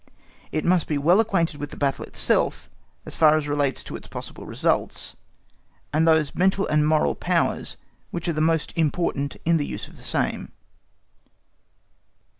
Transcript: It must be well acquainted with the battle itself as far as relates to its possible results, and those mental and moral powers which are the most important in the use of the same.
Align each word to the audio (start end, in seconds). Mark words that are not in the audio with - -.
It 0.51 0.65
must 0.65 0.87
be 0.87 0.97
well 0.97 1.19
acquainted 1.19 1.59
with 1.59 1.69
the 1.69 1.77
battle 1.77 2.03
itself 2.05 2.67
as 3.05 3.15
far 3.15 3.37
as 3.37 3.47
relates 3.47 3.83
to 3.83 3.95
its 3.95 4.07
possible 4.07 4.47
results, 4.47 5.15
and 5.93 6.07
those 6.07 6.33
mental 6.33 6.65
and 6.65 6.87
moral 6.87 7.13
powers 7.13 7.77
which 8.09 8.27
are 8.27 8.33
the 8.33 8.41
most 8.41 8.73
important 8.75 9.37
in 9.45 9.57
the 9.57 9.67
use 9.67 9.87
of 9.87 9.97
the 9.97 10.01
same. 10.01 10.53